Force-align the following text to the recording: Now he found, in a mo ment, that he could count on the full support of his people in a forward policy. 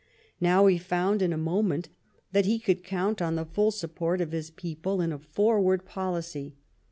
Now 0.39 0.65
he 0.65 0.79
found, 0.79 1.21
in 1.21 1.31
a 1.31 1.37
mo 1.37 1.61
ment, 1.61 1.87
that 2.31 2.47
he 2.47 2.57
could 2.57 2.83
count 2.83 3.21
on 3.21 3.35
the 3.35 3.45
full 3.45 3.69
support 3.69 4.19
of 4.19 4.31
his 4.31 4.49
people 4.49 4.99
in 4.99 5.11
a 5.11 5.19
forward 5.19 5.85
policy. 5.85 6.55